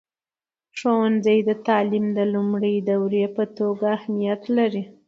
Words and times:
ښوونځی 0.79 1.37
د 1.47 1.49
تعلیم 1.67 2.05
د 2.17 2.19
لومړني 2.33 2.75
دور 2.89 3.13
په 3.35 3.43
توګه 3.57 3.85
اهمیت 3.97 4.41
لري. 4.57 4.83